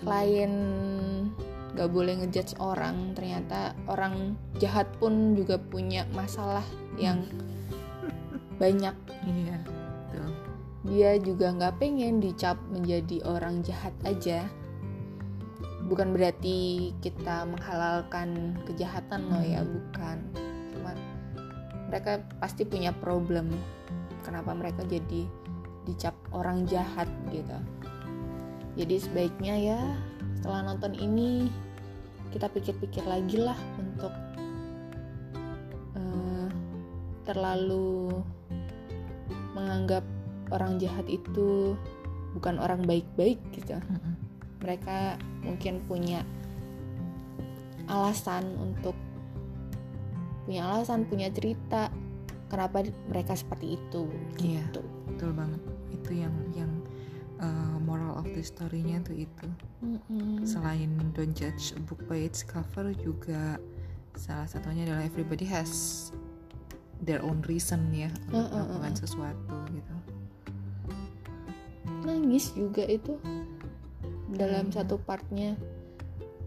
[0.00, 0.52] selain
[1.72, 6.66] gak boleh ngejudge orang ternyata orang jahat pun juga punya masalah
[7.00, 7.24] yang
[8.60, 8.92] banyak.
[9.24, 10.28] Iya betul.
[10.90, 14.44] Dia juga nggak pengen dicap menjadi orang jahat aja.
[15.88, 20.18] Bukan berarti kita menghalalkan kejahatan loh ya bukan.
[20.76, 20.92] Cuma
[21.88, 23.50] mereka pasti punya problem
[24.22, 25.24] kenapa mereka jadi
[25.88, 27.56] dicap orang jahat gitu.
[28.78, 29.80] Jadi sebaiknya ya
[30.38, 31.50] setelah nonton ini
[32.30, 34.12] kita pikir-pikir lagi lah untuk
[35.98, 36.46] eh,
[37.26, 38.14] terlalu
[39.52, 40.06] menganggap
[40.54, 41.74] orang jahat itu
[42.38, 43.76] bukan orang baik-baik gitu.
[44.62, 46.22] Mereka mungkin punya
[47.90, 48.94] alasan untuk
[50.46, 51.90] punya alasan punya cerita
[52.50, 54.06] kenapa mereka seperti itu
[54.38, 54.62] Iya.
[54.70, 54.82] gitu.
[55.10, 55.60] betul banget
[56.10, 56.72] itu yang yang
[57.38, 59.46] uh, moral of the story-nya tuh itu.
[59.80, 60.42] Mm-mm.
[60.42, 63.56] selain don't judge a book by its cover juga
[64.18, 66.10] salah satunya adalah everybody has
[67.00, 69.94] their own reason ya untuk Uh, uh, uh, melakukan sesuatu gitu.
[72.02, 73.16] Nangis juga itu
[74.34, 74.74] dalam Hmm.
[74.74, 75.54] satu partnya.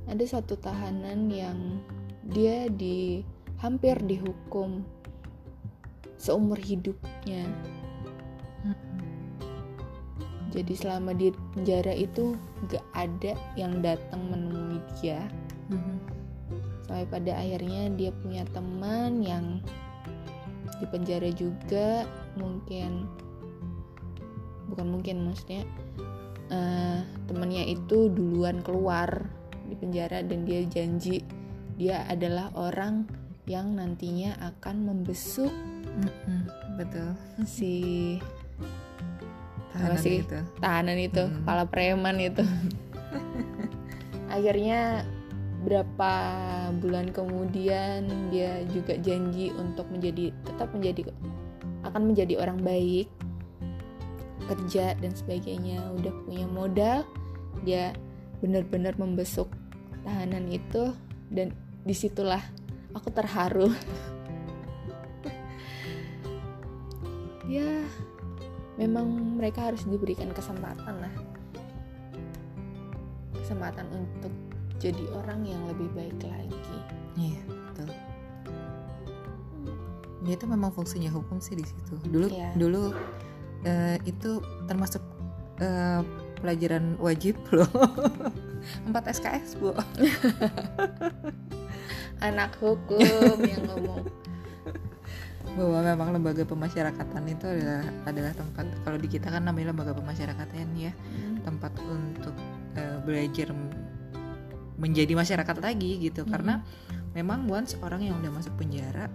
[0.04, 1.80] Ada satu tahanan yang
[2.28, 3.24] dia di
[3.64, 4.84] hampir dihukum
[6.20, 7.48] seumur hidupnya
[10.54, 12.38] jadi selama di penjara itu
[12.70, 15.26] gak ada yang datang menemui dia
[15.74, 15.98] Mhm.
[16.86, 19.60] sampai pada akhirnya dia punya teman yang
[20.78, 22.06] di penjara juga
[22.38, 23.10] mungkin
[24.70, 25.66] bukan mungkin maksudnya
[26.54, 29.26] eh, temannya itu duluan keluar
[29.66, 31.26] di penjara dan dia janji
[31.80, 33.10] dia adalah orang
[33.50, 35.50] yang nantinya akan membesuk
[35.94, 36.42] Mhm.
[36.78, 37.10] betul
[37.48, 37.74] si
[39.74, 40.22] tahanan sih?
[40.22, 41.34] itu tahanan itu Hmm.
[41.42, 42.44] kepala preman itu
[44.36, 45.06] akhirnya
[45.64, 46.12] berapa
[46.84, 51.08] bulan kemudian dia juga janji untuk menjadi tetap menjadi
[51.88, 53.08] akan menjadi orang baik
[54.44, 57.08] kerja dan sebagainya udah punya modal
[57.64, 57.96] dia
[58.44, 59.48] benar-benar membesuk
[60.04, 60.92] tahanan itu
[61.32, 61.56] dan
[61.88, 62.44] di situlah
[62.92, 63.72] aku terharu
[67.48, 67.88] ya
[68.76, 69.06] memang
[69.38, 71.14] mereka harus diberikan kesempatan lah.
[73.36, 74.34] Kesempatan untuk
[74.80, 76.78] jadi orang yang lebih baik lagi.
[77.16, 77.90] Iya betul.
[80.24, 82.00] Ya itu memang fungsinya hukum sih di situ.
[82.08, 82.50] Dulu Iya.
[82.56, 82.96] dulu
[83.64, 85.04] eh, itu termasuk
[85.60, 86.02] eh,
[86.40, 87.68] pelajaran wajib loh.
[88.88, 89.76] 4 SKS bu.
[92.24, 94.08] Anak hukum yang ngomong
[95.54, 100.74] bahwa memang lembaga pemasyarakatan itu adalah adalah tempat kalau di kita kan namanya lembaga pemasyarakatan
[100.74, 100.92] ya
[101.46, 102.34] tempat untuk
[102.74, 103.54] eh, belajar
[104.82, 106.26] menjadi masyarakat lagi gitu.
[106.26, 106.30] Mhm.
[106.34, 106.66] karena
[107.14, 109.06] memang once orang yang udah masuk penjara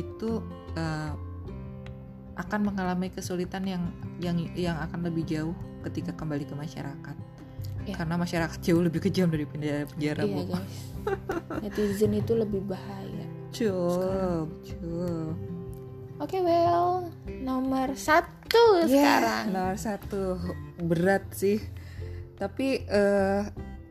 [0.00, 0.40] itu
[0.80, 1.12] eh,
[2.36, 3.82] akan mengalami kesulitan yang
[4.20, 7.16] yang yang akan lebih jauh ketika kembali ke masyarakat.
[7.86, 7.94] Ya.
[7.94, 10.42] karena masyarakat jauh lebih kejam dari penjara penjara iya bu.
[10.50, 10.76] guys.
[11.62, 13.26] Netizen itu lebih bahaya.
[13.54, 15.55] Cuk, cuk.
[16.16, 19.44] Oke well nomor satu Ya, sekarang.
[19.52, 20.22] nomor satu.
[20.80, 21.58] Berat sih.
[22.38, 23.42] Tapi eh,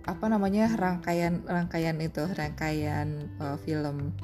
[0.05, 4.15] apa namanya rangkaian rangkaian itu rangkaian eh, film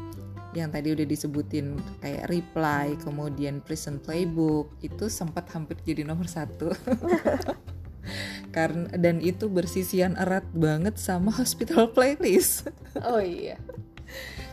[0.51, 6.71] yang tadi udah disebutin kayak Reply kemudian Prison Playbook itu sempat hampir jadi nomor satu.
[8.55, 12.67] Karena dan itu bersisian erat banget sama Hospital Playlist.
[13.03, 13.55] Oh iya.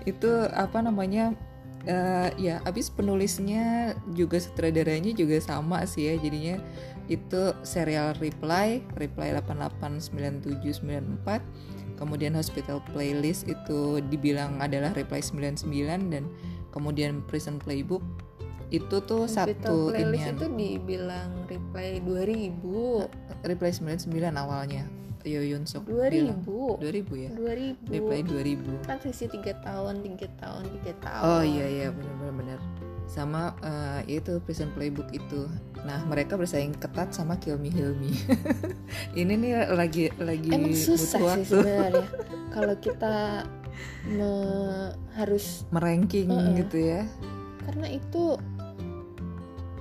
[0.07, 1.35] Itu apa namanya
[1.89, 6.61] eh, ya abis penulisnya juga sutradaranya juga sama sih ya jadinya
[7.09, 15.65] itu serial Reply Reply 889794 kemudian Hospital Playlist itu dibilang adalah Reply 99
[16.13, 16.29] dan
[16.71, 18.05] kemudian Prison Playbook
[18.69, 20.37] itu tuh Hospital satu playlist inian.
[20.37, 24.85] itu dibilang reply 2000 Reply 99 awalnya
[25.29, 25.85] Yo Yun Suk.
[25.85, 26.81] 2000 2000
[27.21, 27.31] ya?
[27.37, 31.25] 2000 Reply 2000 kan sesi 3 tahun 3 tahun 3 tahun.
[31.29, 32.61] Oh iya iya benar benar
[33.09, 35.49] sama eh, itu Prison Playbook itu.
[35.85, 37.57] Nah mereka bersaing ketat sama Heal
[37.97, 38.13] Me.
[39.21, 42.05] Ini nih lagi lagi emang susah butuh sih sebenarnya.
[42.55, 43.45] Kalau kita
[44.09, 46.65] me- harus meranking Heeh.
[46.65, 47.03] gitu ya.
[47.69, 48.41] karena itu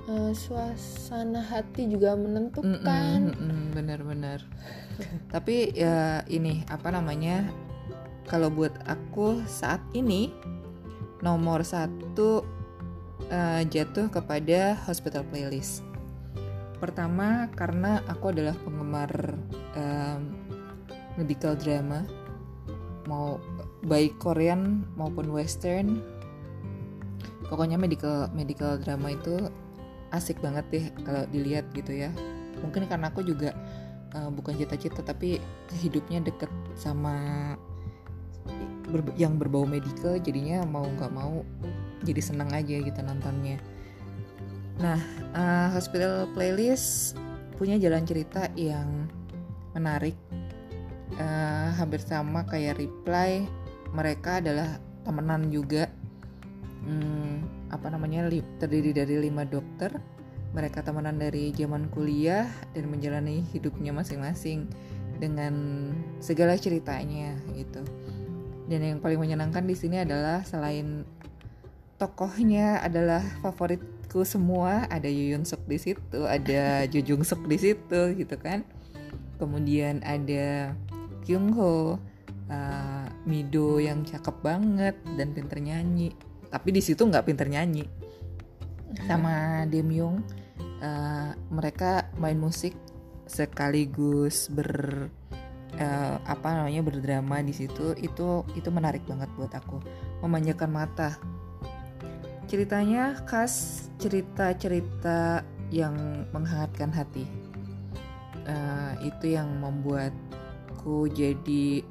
[0.08, 3.36] eh, suasana hati juga menentukan
[3.76, 4.42] Benar-benar.
[5.30, 7.46] Tapi ya ini apa namanya?
[8.28, 10.32] Kalau buat aku saat ini
[11.22, 12.42] nomor satu
[13.30, 15.86] eh, jatuh kepada Hospital Playlist.
[16.78, 19.10] Pertama karena aku adalah penggemar
[19.74, 20.30] em,
[21.18, 22.06] medical drama,
[23.10, 23.42] mau
[23.82, 25.98] baik Korean maupun Western.
[27.50, 29.50] Pokoknya medical medical drama itu
[30.14, 32.10] asik banget deh kalau dilihat gitu ya.
[32.64, 33.54] Mungkin karena aku juga
[34.14, 35.38] eh, bukan cita-cita tapi
[35.78, 37.54] hidupnya deket sama
[38.88, 41.44] ber- yang berbau medical jadinya mau nggak mau
[42.02, 43.60] jadi seneng aja gitu nontonnya.
[44.78, 45.00] Nah,
[45.34, 47.18] eh, Hospital Playlist
[47.58, 49.10] punya jalan cerita yang
[49.74, 50.14] menarik,
[51.18, 53.42] Eh, hampir sama kayak Reply.
[53.90, 55.90] Mereka adalah temenan juga.
[56.86, 58.28] Hmm, apa namanya?
[58.60, 59.92] Terdiri dari lima dokter.
[60.56, 64.64] Mereka temenan dari zaman kuliah dan menjalani hidupnya masing-masing
[65.20, 65.54] dengan
[66.24, 67.84] segala ceritanya gitu.
[68.68, 71.04] Dan yang paling menyenangkan di sini adalah selain
[71.98, 78.00] tokohnya adalah favoritku semua, ada Yoon Suk di situ, ada Jo Jung Suk di situ
[78.14, 78.62] gitu kan.
[79.36, 80.72] Kemudian ada
[81.26, 81.98] Kyung Ho,
[82.48, 86.14] uh, Mido yang cakep banget dan pinter nyanyi.
[86.48, 87.84] Tapi di situ nggak pinter nyanyi.
[89.04, 90.24] Sama Dem Young,
[90.80, 92.72] uh, mereka main musik
[93.28, 95.12] sekaligus ber
[95.76, 97.94] eh, apa namanya berdrama di situ.
[98.00, 99.78] Itu itu menarik banget buat aku.
[100.24, 101.20] Memanjakan mata.
[102.48, 107.28] Ceritanya khas cerita-cerita yang menghangatkan hati.
[108.48, 111.84] Eh, itu yang membuatku jadi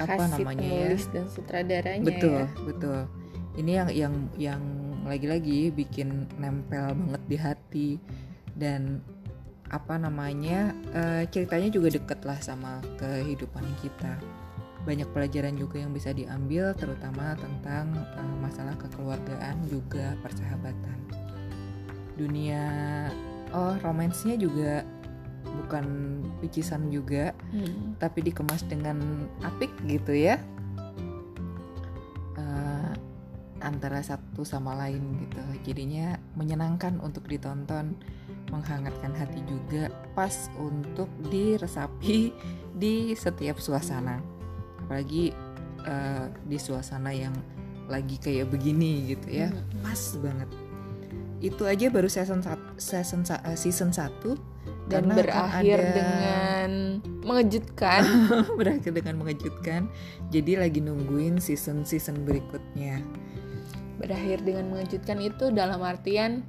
[0.00, 0.70] apa kasih namanya ya?
[0.70, 2.46] penulis dan sutradaranya betul ya.
[2.64, 3.00] betul.
[3.58, 4.62] Ini yang yang yang
[5.04, 7.90] lagi-lagi bikin nempel banget di hati
[8.54, 9.02] dan
[9.70, 14.18] apa namanya eh, ceritanya juga deket lah sama kehidupan kita.
[14.80, 20.98] Banyak pelajaran juga yang bisa diambil terutama tentang eh, masalah kekeluargaan juga persahabatan.
[22.18, 22.64] Dunia
[23.54, 24.86] oh romansnya juga
[25.70, 25.86] bukan
[26.42, 27.94] picisan juga Hmm.
[28.02, 28.98] tapi dikemas dengan
[29.38, 30.42] apik gitu ya.
[32.34, 32.90] Eh,
[33.62, 35.38] antara satu sama lain gitu.
[35.62, 37.94] Jadinya menyenangkan untuk ditonton
[38.50, 42.34] menghangatkan hati juga pas untuk diresapi
[42.74, 44.18] di setiap suasana.
[44.82, 45.30] Apalagi
[45.86, 47.32] eh, di suasana yang
[47.86, 49.54] lagi kayak begini gitu ya.
[49.54, 49.86] Hmm.
[49.86, 50.50] pas banget.
[51.40, 54.49] Itu aja baru season sat- season eh, season 1
[54.90, 56.70] dan Karena berakhir ada- dengan
[57.22, 58.02] mengejutkan
[58.58, 59.86] berakhir dengan mengejutkan.
[60.34, 62.98] Jadi lagi nungguin season-season berikutnya.
[64.00, 66.40] berakhir dengan mengejutkan itu dalam artian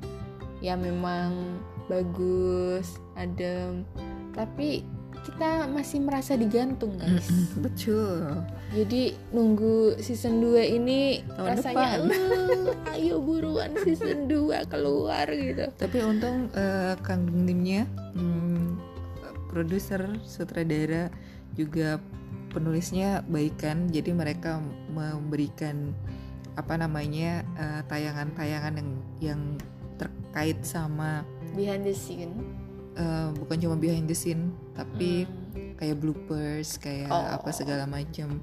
[0.63, 1.59] ya memang
[1.91, 3.83] bagus adem
[4.31, 4.87] tapi
[5.21, 8.41] kita masih merasa digantung guys Mm-mm, Betul.
[8.73, 11.99] jadi nunggu season 2 ini Tahun rasanya depan.
[12.09, 17.85] "Uh, ayo buruan season 2 keluar gitu Tapi untung eh, Kang Dimnya,
[18.17, 18.81] hmm,
[19.49, 21.11] produser, sutradara
[21.53, 21.99] juga
[22.51, 23.87] penulisnya baik kan.
[23.91, 24.59] Jadi mereka
[24.89, 25.91] memberikan
[26.55, 29.41] apa namanya eh, tayangan-tayangan yang yang
[29.95, 32.31] terkait sama behind the scene
[32.93, 35.75] eh, bukan cuma behind the scene, tapi Hmm.
[35.75, 37.39] kayak bloopers kayak Oh.
[37.41, 38.39] apa segala macam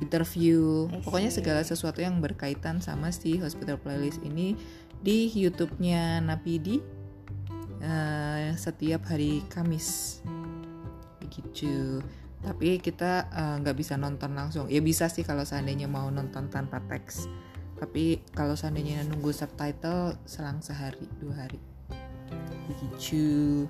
[0.00, 0.88] interview.
[1.04, 4.56] Pokoknya segala sesuatu yang berkaitan sama si hospital playlist ini
[5.00, 6.80] di YouTube-nya Napidi
[7.80, 10.20] eh, setiap hari Kamis.
[11.20, 12.04] Begitu.
[12.40, 14.68] Tapi kita eh, nggak bisa nonton langsung.
[14.68, 17.24] Ya bisa sih kalau seandainya mau nonton tanpa teks.
[17.80, 21.60] Tapi kalau seandainya nunggu subtitle selang sehari dua hari.
[22.68, 23.64] Begitu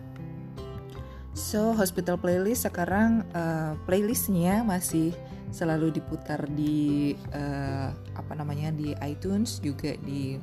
[1.32, 5.14] so hospital playlist sekarang eh, playlistnya masih
[5.50, 10.38] selalu diputar di eh, apa namanya di iTunes juga di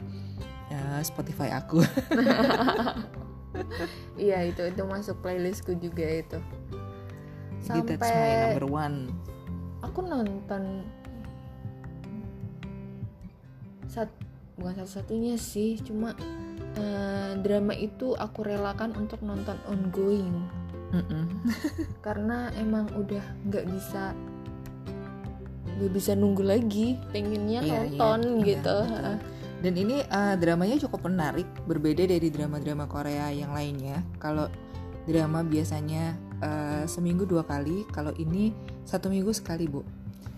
[0.71, 1.79] eh, Spotify aku.
[4.17, 6.37] Iya itu itu masuk playlistku juga itu.
[7.65, 8.97] Jadi that's my sampai number one.
[9.81, 10.85] aku nonton
[13.85, 14.09] sat
[14.57, 16.17] bukan satu-satunya sih cuma
[16.77, 20.49] eh, drama itu aku relakan untuk nonton ongoing
[22.05, 24.15] Karena emang udah nggak bisa
[25.77, 29.35] nggak bisa nunggu lagi pengennya Iya, iya, nonton iya, gitu betul.
[29.57, 34.05] Dan ini uh, dramanya cukup menarik, berbeda dari drama-drama Korea yang lainnya.
[34.21, 34.45] Kalau
[35.09, 36.13] drama biasanya
[36.45, 38.53] uh, seminggu dua kali, kalau ini
[38.85, 39.81] satu minggu sekali, bu.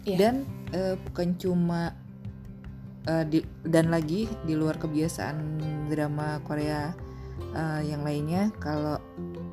[0.08, 0.18] Iya.
[0.24, 0.36] Dan
[0.72, 1.92] uh, bukan cuma
[3.12, 5.60] uh, di, dan lagi di luar kebiasaan
[5.92, 6.96] drama Korea
[7.56, 8.98] uh, yang lainnya, kalau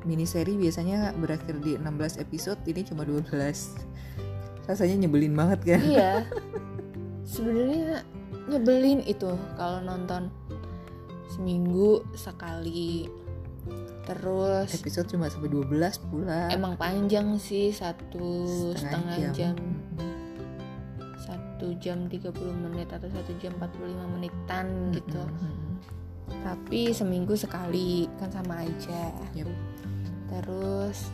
[0.03, 3.31] miniseri biasanya berakhir di 16 episode, ini cuma 12
[4.67, 5.79] Rasanya nyebelin banget kan?
[5.79, 6.11] iya
[7.31, 8.03] sebenarnya
[8.47, 10.31] nyebelin itu kalau nonton
[11.31, 13.11] seminggu sekali
[14.07, 16.47] terus Episode cuma sampai 12 pula.
[16.47, 19.55] emang panjang sih satu setengah, jam.
[19.59, 20.15] Mm-mm.
[21.19, 22.31] satu jam 30
[22.63, 25.66] menit atau satu jam 45 menitan gitu Mm-mm.
[26.43, 29.47] Tapi seminggu sekali kan sama aja Yep.
[30.31, 31.11] terus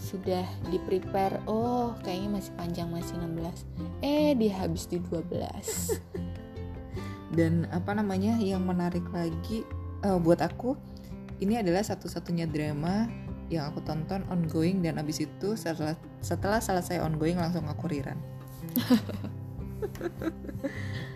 [0.00, 5.28] sudah di prepare oh kayaknya masih panjang masih 16 eh dia habis di 12
[7.30, 9.62] Dan apa namanya yang menarik lagi
[10.02, 10.74] eh, buat aku
[11.38, 13.06] ini adalah satu-satunya drama
[13.50, 18.18] yang aku tonton ongoing dan abis itu setelah setelah selesai ongoing langsung aku riran.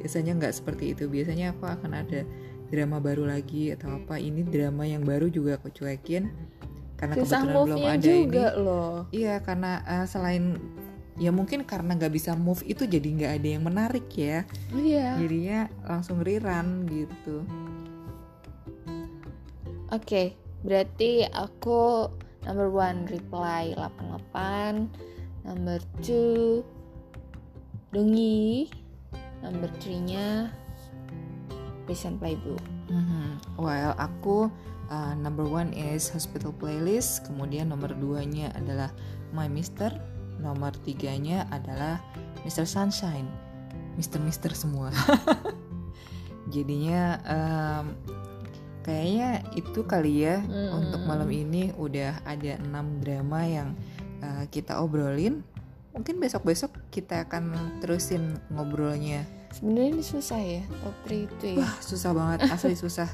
[0.00, 1.08] Biasanya nggak seperti itu.
[1.08, 2.20] Biasanya aku akan ada
[2.68, 4.18] drama baru lagi atau apa.
[4.18, 6.30] Ini drama yang baru juga aku cuekin
[6.96, 8.08] karena susah kebetulan belum ada ini.
[8.24, 10.44] juga loh Iya karena eh, selain
[11.16, 14.44] ya mungkin karena nggak bisa move itu jadi nggak ada yang menarik ya.
[14.76, 17.44] iya Jadinya langsung rerun gitu.
[19.94, 20.34] Oke,
[20.66, 22.10] berarti aku
[22.44, 24.90] number one reply 88,
[25.46, 26.66] number two
[27.94, 28.68] Dongi,
[29.44, 30.50] number three nya
[31.86, 32.62] Prison Playbook.
[32.90, 33.58] Mhm.
[33.58, 34.50] Well aku
[34.90, 38.90] uh, number one is hospital playlist, kemudian nomor duanya adalah
[39.34, 39.90] My Mister,
[40.38, 41.98] nomor tiganya adalah
[42.46, 42.66] Mr.
[42.66, 43.26] Sunshine,
[43.98, 44.90] Mister Mister semua.
[46.54, 47.84] Jadinya um,
[48.86, 50.70] kayaknya itu kali ya Mm.
[50.78, 53.68] untuk malam ini udah ada enam drama yang
[54.22, 55.42] uh, kita obrolin.
[55.96, 59.24] Mungkin besok-besok kita akan terusin ngobrolnya
[59.56, 61.64] Sebenarnya ini susah ya top 3 itu ya.
[61.64, 63.08] Wah susah banget, asli susah.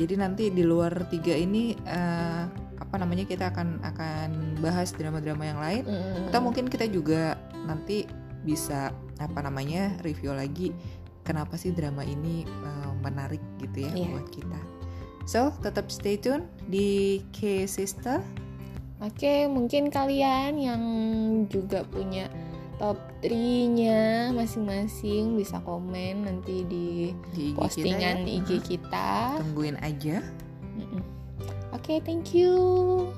[0.00, 2.42] Jadi nanti di luar tiga ini eh,
[2.80, 4.28] apa namanya kita akan akan
[4.64, 5.82] bahas drama-drama yang lain.
[5.84, 6.32] Mm.
[6.32, 7.36] Atau mungkin kita juga
[7.68, 8.08] nanti
[8.48, 10.72] bisa apa namanya review lagi
[11.20, 14.08] kenapa sih drama ini eh, menarik gitu ya Iya.
[14.16, 14.60] buat kita.
[15.28, 18.24] So tetap stay tune di K Sister.
[19.02, 20.82] Oke, mungkin kalian yang
[21.50, 22.30] juga punya
[22.78, 28.38] top 3-nya masing-masing bisa komen nanti di di IG postingan kita ya.
[28.38, 29.10] IG kita.
[29.42, 30.22] Tungguin aja.
[31.74, 32.54] Oke, thank you.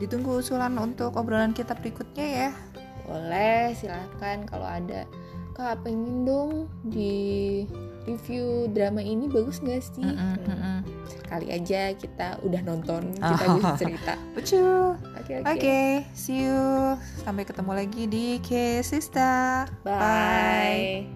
[0.01, 2.51] Ditunggu usulan untuk obrolan kita berikutnya ya.
[3.05, 5.05] Boleh, silahkan kalau ada
[5.55, 7.63] Kak pengen dong di
[8.05, 10.05] review drama ini bagus gak sih?
[10.05, 10.79] Mm-mm, Hmm, mm-mm.
[11.25, 14.15] Kali aja kita udah nonton, kita bisa cerita.
[14.37, 14.95] Betul.
[15.19, 15.81] Oke, Oke, oke.
[16.13, 16.95] see you.
[17.25, 19.67] Sampai ketemu lagi di K Sister.
[19.83, 21.09] Bye.